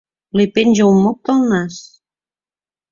[0.39, 1.81] Li penja un moc del nas.